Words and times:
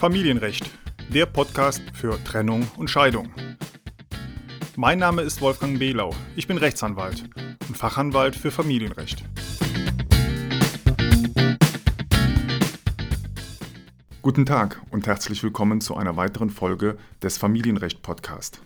Familienrecht, 0.00 0.64
der 1.12 1.26
Podcast 1.26 1.82
für 1.92 2.18
Trennung 2.24 2.66
und 2.78 2.88
Scheidung. 2.88 3.28
Mein 4.74 4.98
Name 4.98 5.20
ist 5.20 5.42
Wolfgang 5.42 5.78
Behlau. 5.78 6.14
Ich 6.36 6.46
bin 6.46 6.56
Rechtsanwalt 6.56 7.28
und 7.68 7.76
Fachanwalt 7.76 8.34
für 8.34 8.50
Familienrecht. 8.50 9.22
Guten 14.22 14.46
Tag 14.46 14.80
und 14.90 15.06
herzlich 15.06 15.42
willkommen 15.42 15.82
zu 15.82 15.94
einer 15.94 16.16
weiteren 16.16 16.48
Folge 16.48 16.96
des 17.22 17.36
Familienrecht 17.36 18.00
Podcast. 18.00 18.62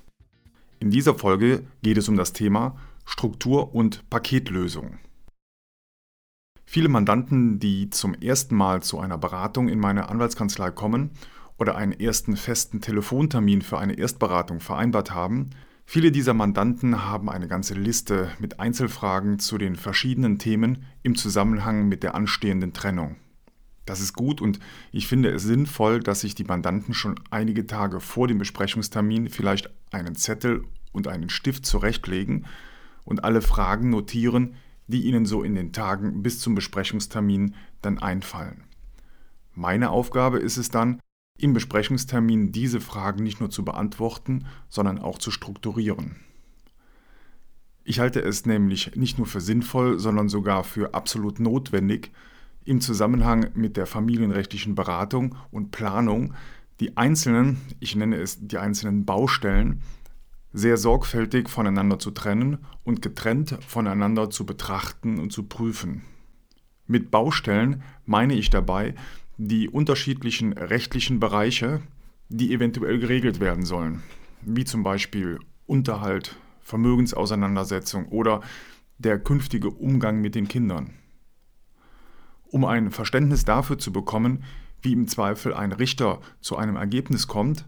In 0.78 0.92
dieser 0.92 1.16
Folge 1.16 1.66
geht 1.82 1.98
es 1.98 2.08
um 2.08 2.16
das 2.16 2.32
Thema 2.32 2.76
Struktur 3.06 3.74
und 3.74 4.08
Paketlösung. 4.08 5.00
Viele 6.74 6.88
Mandanten, 6.88 7.60
die 7.60 7.88
zum 7.90 8.14
ersten 8.14 8.56
Mal 8.56 8.82
zu 8.82 8.98
einer 8.98 9.16
Beratung 9.16 9.68
in 9.68 9.78
meine 9.78 10.08
Anwaltskanzlei 10.08 10.72
kommen 10.72 11.10
oder 11.56 11.76
einen 11.76 11.92
ersten 11.92 12.36
festen 12.36 12.80
Telefontermin 12.80 13.62
für 13.62 13.78
eine 13.78 13.96
Erstberatung 13.96 14.58
vereinbart 14.58 15.12
haben, 15.12 15.50
viele 15.86 16.10
dieser 16.10 16.34
Mandanten 16.34 17.04
haben 17.04 17.30
eine 17.30 17.46
ganze 17.46 17.74
Liste 17.74 18.28
mit 18.40 18.58
Einzelfragen 18.58 19.38
zu 19.38 19.56
den 19.56 19.76
verschiedenen 19.76 20.40
Themen 20.40 20.84
im 21.04 21.14
Zusammenhang 21.14 21.86
mit 21.86 22.02
der 22.02 22.16
anstehenden 22.16 22.72
Trennung. 22.72 23.14
Das 23.86 24.00
ist 24.00 24.14
gut 24.14 24.40
und 24.40 24.58
ich 24.90 25.06
finde 25.06 25.30
es 25.30 25.44
sinnvoll, 25.44 26.00
dass 26.00 26.22
sich 26.22 26.34
die 26.34 26.42
Mandanten 26.42 26.92
schon 26.92 27.20
einige 27.30 27.68
Tage 27.68 28.00
vor 28.00 28.26
dem 28.26 28.38
Besprechungstermin 28.38 29.28
vielleicht 29.28 29.70
einen 29.92 30.16
Zettel 30.16 30.64
und 30.90 31.06
einen 31.06 31.30
Stift 31.30 31.66
zurechtlegen 31.66 32.46
und 33.04 33.22
alle 33.22 33.42
Fragen 33.42 33.90
notieren, 33.90 34.56
die 34.86 35.02
Ihnen 35.02 35.26
so 35.26 35.42
in 35.42 35.54
den 35.54 35.72
Tagen 35.72 36.22
bis 36.22 36.40
zum 36.40 36.54
Besprechungstermin 36.54 37.54
dann 37.82 37.98
einfallen. 37.98 38.64
Meine 39.52 39.90
Aufgabe 39.90 40.38
ist 40.38 40.56
es 40.56 40.70
dann, 40.70 41.00
im 41.38 41.52
Besprechungstermin 41.52 42.52
diese 42.52 42.80
Fragen 42.80 43.22
nicht 43.24 43.40
nur 43.40 43.50
zu 43.50 43.64
beantworten, 43.64 44.46
sondern 44.68 44.98
auch 44.98 45.18
zu 45.18 45.30
strukturieren. 45.30 46.16
Ich 47.82 48.00
halte 48.00 48.20
es 48.20 48.46
nämlich 48.46 48.96
nicht 48.96 49.18
nur 49.18 49.26
für 49.26 49.40
sinnvoll, 49.40 49.98
sondern 49.98 50.28
sogar 50.28 50.64
für 50.64 50.94
absolut 50.94 51.40
notwendig, 51.40 52.12
im 52.64 52.80
Zusammenhang 52.80 53.50
mit 53.54 53.76
der 53.76 53.86
familienrechtlichen 53.86 54.74
Beratung 54.74 55.36
und 55.50 55.70
Planung 55.70 56.34
die 56.80 56.96
einzelnen, 56.96 57.58
ich 57.78 57.94
nenne 57.94 58.16
es 58.16 58.46
die 58.46 58.58
einzelnen 58.58 59.04
Baustellen, 59.04 59.82
sehr 60.54 60.76
sorgfältig 60.76 61.50
voneinander 61.50 61.98
zu 61.98 62.12
trennen 62.12 62.58
und 62.84 63.02
getrennt 63.02 63.58
voneinander 63.66 64.30
zu 64.30 64.46
betrachten 64.46 65.18
und 65.18 65.32
zu 65.32 65.42
prüfen. 65.42 66.02
Mit 66.86 67.10
Baustellen 67.10 67.82
meine 68.06 68.34
ich 68.34 68.50
dabei 68.50 68.94
die 69.36 69.68
unterschiedlichen 69.68 70.52
rechtlichen 70.52 71.18
Bereiche, 71.18 71.82
die 72.28 72.54
eventuell 72.54 73.00
geregelt 73.00 73.40
werden 73.40 73.64
sollen, 73.64 74.02
wie 74.42 74.64
zum 74.64 74.84
Beispiel 74.84 75.40
Unterhalt, 75.66 76.36
Vermögensauseinandersetzung 76.60 78.06
oder 78.06 78.40
der 78.98 79.18
künftige 79.18 79.70
Umgang 79.70 80.20
mit 80.20 80.36
den 80.36 80.46
Kindern. 80.46 80.90
Um 82.44 82.64
ein 82.64 82.92
Verständnis 82.92 83.44
dafür 83.44 83.78
zu 83.78 83.92
bekommen, 83.92 84.44
wie 84.82 84.92
im 84.92 85.08
Zweifel 85.08 85.52
ein 85.52 85.72
Richter 85.72 86.20
zu 86.40 86.56
einem 86.56 86.76
Ergebnis 86.76 87.26
kommt, 87.26 87.66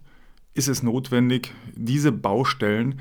ist 0.57 0.69
es 0.69 0.83
notwendig, 0.83 1.53
diese 1.75 2.13
Baustellen 2.13 3.01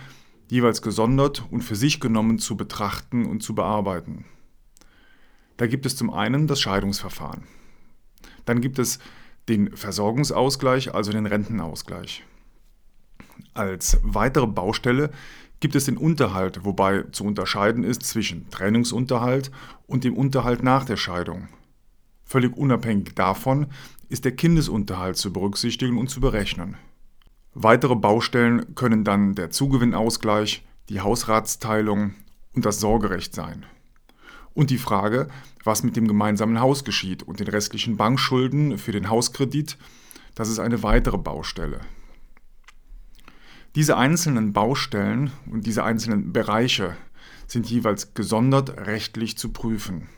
jeweils 0.50 0.82
gesondert 0.82 1.44
und 1.50 1.64
für 1.64 1.76
sich 1.76 2.00
genommen 2.00 2.38
zu 2.38 2.58
betrachten 2.58 3.26
und 3.26 3.42
zu 3.42 3.56
bearbeiten. 3.56 4.26
Da 5.58 5.68
gibt 5.68 5.86
es 5.86 5.96
zum 5.96 6.14
einen 6.14 6.48
das 6.48 6.60
Scheidungsverfahren. 6.60 7.44
Dann 8.44 8.62
gibt 8.62 8.78
es 8.78 9.00
den 9.48 9.76
Versorgungsausgleich, 9.76 10.94
also 10.94 11.12
den 11.12 11.26
Rentenausgleich. 11.26 12.24
Als 13.54 14.00
weitere 14.04 14.48
Baustelle 14.48 15.12
gibt 15.62 15.76
es 15.76 15.86
den 15.86 15.98
Unterhalt, 15.98 16.66
wobei 16.66 17.04
zu 17.12 17.24
unterscheiden 17.24 17.84
ist 17.84 18.04
zwischen 18.04 18.50
Trennungsunterhalt 18.50 19.50
und 19.88 20.04
dem 20.04 20.16
Unterhalt 20.18 20.62
nach 20.62 20.84
der 20.84 20.98
Scheidung. 20.98 21.48
Völlig 22.26 22.56
unabhängig 22.58 23.16
davon 23.16 23.68
ist 24.10 24.26
der 24.26 24.36
Kindesunterhalt 24.36 25.16
zu 25.16 25.32
berücksichtigen 25.32 25.98
und 25.98 26.10
zu 26.10 26.20
berechnen. 26.20 26.76
Weitere 27.58 27.96
Baustellen 27.96 28.76
können 28.76 29.06
dann 29.06 29.34
der 29.34 29.50
Zugewinnausgleich, 29.50 30.66
die 30.90 31.00
Hausratsteilung 31.00 32.14
und 32.54 32.66
das 32.66 32.82
Sorgerecht 32.82 33.34
sein. 33.34 33.66
Und 34.54 34.72
die 34.72 34.78
Frage, 34.78 35.30
was 35.64 35.82
mit 35.82 35.96
dem 35.96 36.06
gemeinsamen 36.06 36.60
Haus 36.60 36.84
geschieht 36.84 37.24
und 37.24 37.40
den 37.40 37.48
restlichen 37.48 37.96
Bankschulden 37.96 38.78
für 38.78 38.92
den 38.92 39.10
Hauskredit, 39.10 39.78
das 40.36 40.50
ist 40.50 40.60
eine 40.60 40.84
weitere 40.84 41.18
Baustelle. 41.18 41.80
Diese 43.76 43.96
einzelnen 43.96 44.52
Baustellen 44.52 45.32
und 45.50 45.66
diese 45.66 45.86
einzelnen 45.86 46.34
Bereiche 46.34 46.98
sind 47.48 47.70
jeweils 47.70 48.14
gesondert 48.14 48.86
rechtlich 48.86 49.38
zu 49.38 49.54
prüfen. 49.54 50.10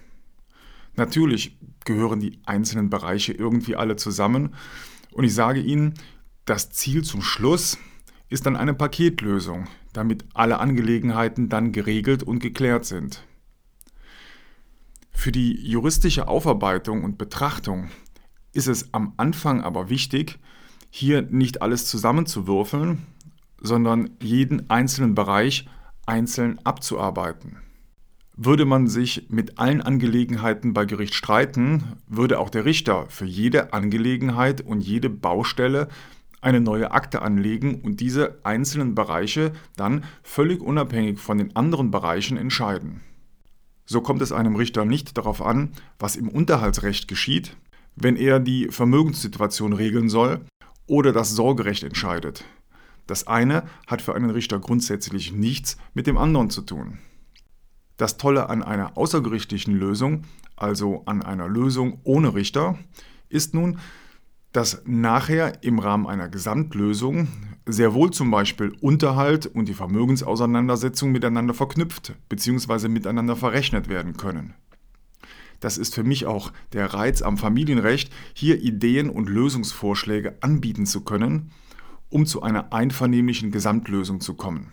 Natürlich 0.96 1.56
gehören 1.86 2.20
die 2.20 2.40
einzelnen 2.46 2.90
Bereiche 2.90 3.32
irgendwie 3.32 3.76
alle 3.76 3.96
zusammen 3.96 4.56
und 5.12 5.24
ich 5.24 5.36
sage 5.36 5.60
Ihnen, 5.60 5.94
das 6.48 6.70
Ziel 6.70 7.04
zum 7.04 7.22
Schluss 7.22 7.78
ist 8.30 8.46
dann 8.46 8.56
eine 8.56 8.74
Paketlösung, 8.74 9.68
damit 9.94 10.26
alle 10.34 10.60
Angelegenheiten 10.60 11.50
dann 11.50 11.72
geregelt 11.72 12.24
und 12.24 12.40
geklärt 12.40 12.86
sind. 12.86 13.24
Für 15.12 15.32
die 15.32 15.54
juristische 15.68 16.28
Aufarbeitung 16.28 17.04
und 17.04 17.18
Betrachtung 17.18 17.90
ist 18.54 18.68
es 18.68 18.94
am 18.94 19.14
Anfang 19.18 19.62
aber 19.62 19.90
wichtig, 19.90 20.40
hier 20.90 21.22
nicht 21.22 21.62
alles 21.62 21.86
zusammenzuwürfeln, 21.86 23.06
sondern 23.60 24.12
jeden 24.22 24.70
einzelnen 24.70 25.16
Bereich 25.16 25.68
einzeln 26.06 26.60
abzuarbeiten. 26.64 27.58
Würde 28.38 28.66
man 28.66 28.88
sich 28.88 29.28
mit 29.30 29.60
allen 29.60 29.82
Angelegenheiten 29.82 30.74
bei 30.74 30.86
Gericht 30.86 31.16
streiten, 31.16 31.98
würde 32.08 32.40
auch 32.40 32.50
der 32.50 32.66
Richter 32.66 33.08
für 33.10 33.26
jede 33.26 33.74
Angelegenheit 33.74 34.62
und 34.62 34.80
jede 34.80 35.10
Baustelle 35.10 35.90
eine 36.42 36.62
neue 36.62 36.92
Akte 36.92 37.22
anlegen 37.22 37.82
und 37.82 38.00
diese 38.00 38.40
einzelnen 38.44 38.96
Bereiche 38.96 39.54
dann 39.76 40.04
völlig 40.24 40.62
unabhängig 40.62 41.20
von 41.20 41.38
den 41.38 41.56
anderen 41.56 41.92
Bereichen 41.92 42.38
entscheiden. 42.38 43.02
So 43.86 44.02
kommt 44.02 44.22
es 44.22 44.32
einem 44.32 44.56
Richter 44.56 44.86
nicht 44.86 45.18
darauf 45.18 45.42
an, 45.42 45.72
was 45.98 46.16
im 46.16 46.28
Unterhaltsrecht 46.28 47.08
geschieht, 47.08 47.56
wenn 47.96 48.16
er 48.16 48.40
die 48.40 48.68
Vermögenssituation 48.70 49.74
regeln 49.74 50.10
soll 50.10 50.42
oder 50.88 51.12
das 51.14 51.32
Sorgerecht 51.32 51.84
entscheidet. 51.84 52.46
Das 53.08 53.26
eine 53.28 53.64
hat 53.88 54.02
für 54.02 54.14
einen 54.14 54.30
Richter 54.30 54.60
grundsätzlich 54.60 55.32
nichts 55.32 55.78
mit 55.94 56.06
dem 56.08 56.18
anderen 56.18 56.50
zu 56.50 56.62
tun. 56.62 57.00
Das 57.96 58.18
Tolle 58.18 58.50
an 58.50 58.62
einer 58.62 58.98
außergerichtlichen 58.98 59.74
Lösung, 59.74 60.26
also 60.56 61.04
an 61.06 61.24
einer 61.24 61.48
Lösung 61.48 62.00
ohne 62.04 62.36
Richter, 62.36 62.78
ist 63.30 63.54
nun, 63.54 63.80
dass 64.58 64.82
nachher 64.88 65.64
im 65.64 65.78
Rahmen 65.78 66.08
einer 66.08 66.30
Gesamtlösung 66.30 67.28
sehr 67.68 67.94
wohl 67.94 68.10
zum 68.10 68.32
Beispiel 68.32 68.76
Unterhalt 68.82 69.46
und 69.46 69.68
die 69.68 69.76
Vermögensauseinandersetzung 69.76 71.12
miteinander 71.12 71.54
verknüpft 71.54 72.16
bzw. 72.28 72.88
miteinander 72.88 73.36
verrechnet 73.36 73.88
werden 73.88 74.18
können. 74.18 74.56
Das 75.60 75.78
ist 75.78 75.94
für 75.94 76.04
mich 76.04 76.26
auch 76.26 76.52
der 76.74 76.92
Reiz 76.92 77.22
am 77.22 77.38
Familienrecht, 77.38 78.12
hier 78.34 78.60
Ideen 78.60 79.12
und 79.12 79.30
Lösungsvorschläge 79.30 80.40
anbieten 80.42 80.88
zu 80.88 81.02
können, 81.02 81.52
um 82.10 82.26
zu 82.26 82.42
einer 82.42 82.74
einvernehmlichen 82.74 83.52
Gesamtlösung 83.52 84.22
zu 84.22 84.34
kommen. 84.34 84.72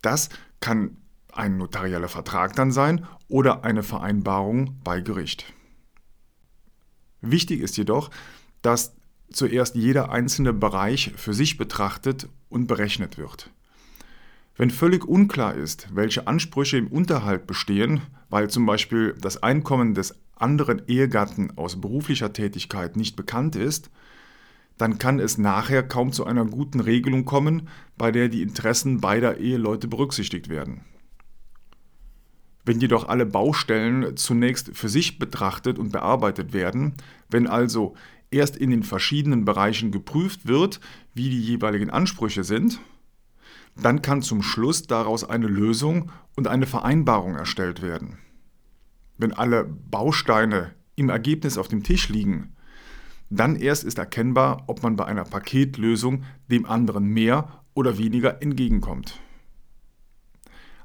Das 0.00 0.28
kann 0.60 0.96
ein 1.32 1.56
notarieller 1.56 2.06
Vertrag 2.06 2.54
dann 2.54 2.70
sein 2.70 3.04
oder 3.26 3.64
eine 3.64 3.82
Vereinbarung 3.82 4.78
bei 4.84 5.00
Gericht. 5.00 5.54
Wichtig 7.20 7.62
ist 7.62 7.76
jedoch, 7.76 8.10
dass 8.62 8.94
zuerst 9.32 9.74
jeder 9.74 10.10
einzelne 10.10 10.52
Bereich 10.52 11.12
für 11.16 11.34
sich 11.34 11.56
betrachtet 11.56 12.28
und 12.48 12.66
berechnet 12.66 13.18
wird. 13.18 13.50
Wenn 14.56 14.70
völlig 14.70 15.06
unklar 15.06 15.54
ist, 15.54 15.88
welche 15.94 16.26
Ansprüche 16.26 16.76
im 16.76 16.88
Unterhalt 16.88 17.46
bestehen, 17.46 18.02
weil 18.28 18.50
zum 18.50 18.66
Beispiel 18.66 19.14
das 19.20 19.42
Einkommen 19.42 19.94
des 19.94 20.14
anderen 20.36 20.82
Ehegatten 20.86 21.56
aus 21.56 21.80
beruflicher 21.80 22.32
Tätigkeit 22.32 22.96
nicht 22.96 23.16
bekannt 23.16 23.56
ist, 23.56 23.90
dann 24.76 24.98
kann 24.98 25.20
es 25.20 25.36
nachher 25.36 25.82
kaum 25.82 26.12
zu 26.12 26.24
einer 26.24 26.44
guten 26.46 26.80
Regelung 26.80 27.24
kommen, 27.24 27.68
bei 27.98 28.10
der 28.10 28.28
die 28.28 28.42
Interessen 28.42 29.00
beider 29.00 29.38
Eheleute 29.38 29.88
berücksichtigt 29.88 30.48
werden. 30.48 30.82
Wenn 32.64 32.80
jedoch 32.80 33.08
alle 33.08 33.26
Baustellen 33.26 34.16
zunächst 34.16 34.70
für 34.74 34.88
sich 34.88 35.18
betrachtet 35.18 35.78
und 35.78 35.92
bearbeitet 35.92 36.52
werden, 36.52 36.94
wenn 37.28 37.46
also 37.46 37.94
erst 38.30 38.56
in 38.56 38.70
den 38.70 38.82
verschiedenen 38.82 39.44
Bereichen 39.44 39.90
geprüft 39.90 40.46
wird, 40.46 40.80
wie 41.14 41.30
die 41.30 41.40
jeweiligen 41.40 41.90
Ansprüche 41.90 42.44
sind, 42.44 42.80
dann 43.76 44.02
kann 44.02 44.22
zum 44.22 44.42
Schluss 44.42 44.82
daraus 44.82 45.24
eine 45.24 45.46
Lösung 45.46 46.10
und 46.36 46.48
eine 46.48 46.66
Vereinbarung 46.66 47.36
erstellt 47.36 47.82
werden. 47.82 48.18
Wenn 49.16 49.32
alle 49.32 49.64
Bausteine 49.64 50.74
im 50.96 51.08
Ergebnis 51.08 51.58
auf 51.58 51.68
dem 51.68 51.82
Tisch 51.82 52.08
liegen, 52.08 52.54
Dann 53.32 53.54
erst 53.54 53.84
ist 53.84 53.96
erkennbar, 53.96 54.64
ob 54.66 54.82
man 54.82 54.96
bei 54.96 55.04
einer 55.04 55.22
Paketlösung 55.22 56.24
dem 56.50 56.66
anderen 56.66 57.04
mehr 57.06 57.62
oder 57.74 57.96
weniger 57.96 58.42
entgegenkommt. 58.42 59.20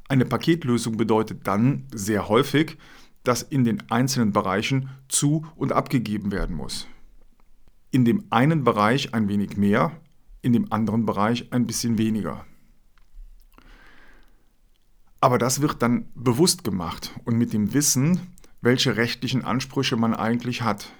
Eine 0.07 0.25
Paketlösung 0.25 0.95
bedeutet 0.97 1.47
dann 1.47 1.87
sehr 1.91 2.29
häufig, 2.29 2.77
dass 3.23 3.41
in 3.41 3.63
den 3.63 3.89
einzelnen 3.89 4.31
Bereichen 4.31 4.89
zu 5.09 5.47
und 5.55 5.71
abgegeben 5.71 6.31
werden 6.31 6.55
muss. 6.55 6.87
In 7.95 8.03
dem 8.03 8.25
einen 8.29 8.65
Bereich 8.65 9.13
ein 9.13 9.29
wenig 9.29 9.55
mehr, 9.55 9.93
in 10.41 10.51
dem 10.51 10.69
anderen 10.69 11.05
Bereich 11.05 11.53
ein 11.53 11.65
bisschen 11.65 11.97
weniger. 11.97 12.45
Aber 15.21 15.37
das 15.37 15.61
wird 15.61 15.81
dann 15.81 16.09
bewusst 16.13 16.65
gemacht 16.65 17.17
und 17.23 17.37
mit 17.37 17.53
dem 17.53 17.73
Wissen, 17.73 18.19
welche 18.59 18.97
rechtlichen 18.97 19.45
Ansprüche 19.45 19.95
man 19.95 20.13
eigentlich 20.13 20.61
hat. 20.61 20.91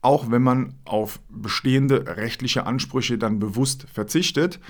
Auch 0.00 0.30
wenn 0.30 0.44
man 0.44 0.74
auf 0.84 1.18
bestehende 1.28 2.16
rechtliche 2.16 2.66
Ansprüche 2.66 3.18
dann 3.18 3.40
bewusst 3.40 3.88
verzichtet, 3.92 4.60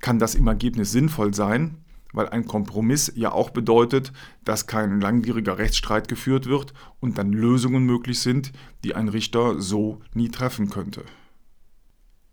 kann 0.00 0.18
das 0.18 0.34
im 0.34 0.46
Ergebnis 0.46 0.92
sinnvoll 0.92 1.34
sein, 1.34 1.84
weil 2.12 2.28
ein 2.28 2.46
Kompromiss 2.46 3.12
ja 3.14 3.32
auch 3.32 3.50
bedeutet, 3.50 4.12
dass 4.44 4.66
kein 4.66 5.00
langwieriger 5.00 5.58
Rechtsstreit 5.58 6.08
geführt 6.08 6.46
wird 6.46 6.72
und 7.00 7.18
dann 7.18 7.32
Lösungen 7.32 7.84
möglich 7.84 8.20
sind, 8.20 8.52
die 8.84 8.94
ein 8.94 9.08
Richter 9.08 9.60
so 9.60 10.00
nie 10.14 10.28
treffen 10.28 10.70
könnte. 10.70 11.04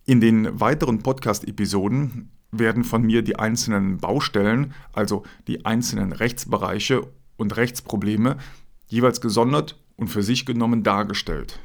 In 0.05 0.19
den 0.19 0.59
weiteren 0.59 0.99
Podcast-Episoden 0.99 2.31
werden 2.51 2.83
von 2.83 3.03
mir 3.03 3.21
die 3.21 3.37
einzelnen 3.37 3.97
Baustellen, 3.97 4.73
also 4.91 5.23
die 5.47 5.65
einzelnen 5.65 6.11
Rechtsbereiche 6.11 7.07
und 7.37 7.55
Rechtsprobleme, 7.55 8.37
jeweils 8.87 9.21
gesondert 9.21 9.79
und 9.95 10.07
für 10.07 10.23
sich 10.23 10.45
genommen 10.45 10.83
dargestellt. 10.83 11.59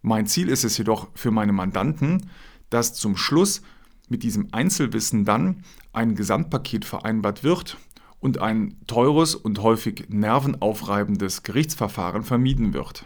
Mein 0.00 0.26
Ziel 0.26 0.48
ist 0.48 0.64
es 0.64 0.78
jedoch 0.78 1.08
für 1.14 1.30
meine 1.30 1.52
Mandanten, 1.52 2.30
dass 2.70 2.94
zum 2.94 3.16
Schluss 3.16 3.62
mit 4.08 4.22
diesem 4.22 4.48
Einzelwissen 4.52 5.24
dann 5.24 5.64
ein 5.92 6.14
Gesamtpaket 6.14 6.84
vereinbart 6.84 7.42
wird 7.42 7.76
und 8.20 8.40
ein 8.40 8.76
teures 8.86 9.34
und 9.34 9.62
häufig 9.62 10.06
nervenaufreibendes 10.08 11.42
Gerichtsverfahren 11.42 12.22
vermieden 12.22 12.72
wird. 12.72 13.04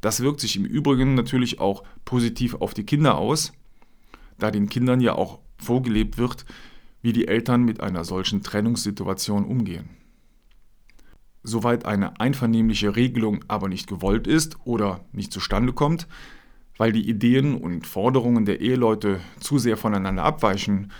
Das 0.00 0.20
wirkt 0.20 0.40
sich 0.40 0.56
im 0.56 0.64
Übrigen 0.64 1.14
natürlich 1.14 1.60
auch 1.60 1.82
positiv 2.04 2.54
auf 2.56 2.74
die 2.74 2.84
Kinder 2.84 3.16
aus, 3.16 3.52
da 4.38 4.50
den 4.50 4.68
Kindern 4.68 5.00
ja 5.00 5.14
auch 5.14 5.38
vorgelebt 5.56 6.18
wird, 6.18 6.44
wie 7.02 7.12
die 7.12 7.28
Eltern 7.28 7.64
mit 7.64 7.80
einer 7.80 8.04
solchen 8.04 8.42
Trennungssituation 8.42 9.44
umgehen. 9.44 9.90
Soweit 11.42 11.84
eine 11.84 12.20
einvernehmliche 12.20 12.96
Regelung 12.96 13.44
aber 13.48 13.68
nicht 13.68 13.86
gewollt 13.86 14.26
ist 14.26 14.56
oder 14.64 15.04
nicht 15.12 15.32
zustande 15.32 15.72
kommt, 15.72 16.06
weil 16.76 16.92
die 16.92 17.08
Ideen 17.08 17.56
und 17.56 17.86
Forderungen 17.86 18.44
der 18.44 18.60
Eheleute 18.60 19.20
zu 19.40 19.58
sehr 19.58 19.76
voneinander 19.76 20.24
abweichen, 20.24 20.92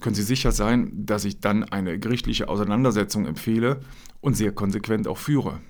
können 0.00 0.14
Sie 0.14 0.22
sicher 0.22 0.52
sein, 0.52 0.92
dass 0.94 1.24
ich 1.24 1.40
dann 1.40 1.64
eine 1.64 1.98
gerichtliche 1.98 2.48
Auseinandersetzung 2.48 3.26
empfehle 3.26 3.80
und 4.20 4.36
sehr 4.36 4.52
konsequent 4.52 5.06
auch 5.08 5.18
führe. 5.18 5.60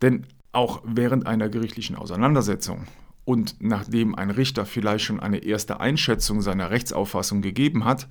Denn 0.00 0.26
auch 0.52 0.82
während 0.84 1.26
einer 1.26 1.48
gerichtlichen 1.48 1.96
Auseinandersetzung 1.96 2.86
und 3.24 3.56
nachdem 3.60 4.14
ein 4.14 4.30
Richter 4.30 4.66
vielleicht 4.66 5.04
schon 5.04 5.20
eine 5.20 5.38
erste 5.38 5.80
Einschätzung 5.80 6.40
seiner 6.40 6.70
Rechtsauffassung 6.70 7.42
gegeben 7.42 7.84
hat, 7.84 8.08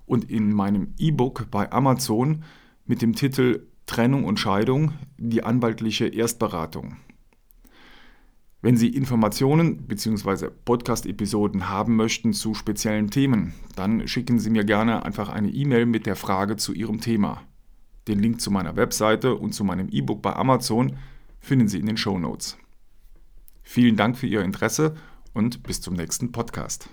und 0.06 0.30
in 0.30 0.54
meinem 0.54 0.94
E-Book 0.98 1.48
bei 1.50 1.72
Amazon 1.72 2.44
mit 2.86 3.02
dem 3.02 3.14
Titel 3.14 3.66
Trennung 3.86 4.26
und 4.26 4.40
Scheidung, 4.40 4.94
die 5.18 5.44
anwaltliche 5.44 6.08
Erstberatung. 6.08 6.98
Wenn 8.63 8.77
Sie 8.77 8.88
Informationen 8.88 9.88
bzw. 9.88 10.48
Podcast-Episoden 10.63 11.68
haben 11.68 11.98
möchten 11.98 12.31
zu 12.31 12.54
speziellen 12.54 13.10
Themen, 13.10 13.54
dann 13.75 14.07
schicken 14.07 14.39
Sie 14.39 14.50
mir 14.50 14.63
gerne 14.63 15.04
einfach 15.04 15.27
eine 15.27 15.50
E-Mail 15.50 15.86
mit 15.86 16.06
der 16.06 16.15
Frage 16.15 16.56
zu 16.56 16.71
Ihrem 16.71 17.01
Thema. 17.01 17.42
Den 18.07 18.19
Link 18.19 18.39
zu 18.39 18.51
meiner 18.51 18.77
Webseite 18.77 19.36
und 19.36 19.54
zu 19.54 19.65
meinem 19.65 19.89
E-Book 19.89 20.21
bei 20.21 20.33
Amazon 20.33 20.95
finden 21.42 21.68
Sie 21.68 21.80
in 21.80 21.88
den 21.88 21.98
Show 21.98 22.18
Notes. 22.18 22.57
Vielen 23.63 23.98
Dank 23.98 24.18
für 24.18 24.27
Ihr 24.27 24.42
Interesse 24.42 24.95
und 25.33 25.63
bis 25.63 25.81
zum 25.81 25.95
nächsten 25.95 26.31
Podcast. 26.31 26.88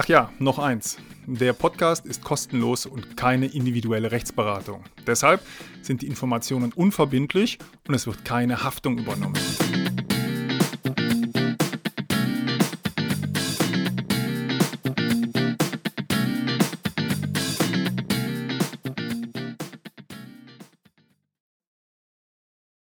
Ach 0.00 0.06
ja, 0.06 0.30
noch 0.38 0.60
eins. 0.60 0.96
Der 1.26 1.52
Podcast 1.52 2.06
ist 2.06 2.22
kostenlos 2.22 2.86
und 2.86 3.16
keine 3.16 3.46
individuelle 3.46 4.12
Rechtsberatung. 4.12 4.84
Deshalb 5.08 5.40
sind 5.82 6.02
die 6.02 6.06
Informationen 6.06 6.72
unverbindlich 6.72 7.58
und 7.88 7.94
es 7.94 8.06
wird 8.06 8.24
keine 8.24 8.62
Haftung 8.62 8.96
übernommen. 8.98 9.34